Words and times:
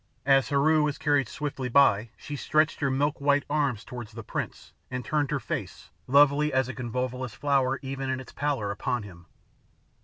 As 0.25 0.49
Heru 0.49 0.81
was 0.81 0.97
carried 0.97 1.27
swiftly 1.27 1.69
by 1.69 2.09
she 2.17 2.35
stretched 2.35 2.79
her 2.79 2.89
milk 2.89 3.21
white 3.21 3.43
arms 3.47 3.83
towards 3.85 4.13
the 4.13 4.23
prince 4.23 4.73
and 4.89 5.05
turned 5.05 5.29
her 5.29 5.39
face, 5.39 5.91
lovely 6.07 6.51
as 6.51 6.67
a 6.67 6.73
convolvulus 6.73 7.35
flower 7.35 7.77
even 7.83 8.09
in 8.09 8.19
its 8.19 8.31
pallor, 8.31 8.71
upon 8.71 9.03
him. 9.03 9.27